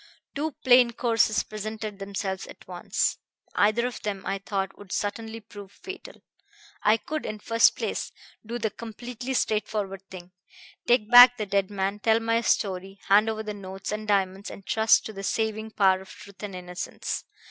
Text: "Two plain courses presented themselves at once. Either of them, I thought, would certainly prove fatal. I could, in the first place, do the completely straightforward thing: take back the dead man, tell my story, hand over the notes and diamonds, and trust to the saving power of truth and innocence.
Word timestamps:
"Two 0.33 0.53
plain 0.65 0.89
courses 0.93 1.43
presented 1.43 1.99
themselves 1.99 2.47
at 2.47 2.67
once. 2.67 3.19
Either 3.53 3.85
of 3.85 4.01
them, 4.01 4.25
I 4.25 4.39
thought, 4.39 4.75
would 4.75 4.91
certainly 4.91 5.39
prove 5.39 5.71
fatal. 5.71 6.23
I 6.81 6.97
could, 6.97 7.23
in 7.23 7.37
the 7.37 7.43
first 7.43 7.75
place, 7.75 8.11
do 8.43 8.57
the 8.57 8.71
completely 8.71 9.35
straightforward 9.35 10.01
thing: 10.09 10.31
take 10.87 11.11
back 11.11 11.37
the 11.37 11.45
dead 11.45 11.69
man, 11.69 11.99
tell 11.99 12.19
my 12.19 12.41
story, 12.41 12.99
hand 13.09 13.29
over 13.29 13.43
the 13.43 13.53
notes 13.53 13.91
and 13.91 14.07
diamonds, 14.07 14.49
and 14.49 14.65
trust 14.65 15.05
to 15.05 15.13
the 15.13 15.21
saving 15.21 15.69
power 15.69 16.01
of 16.01 16.09
truth 16.09 16.41
and 16.41 16.55
innocence. 16.55 17.25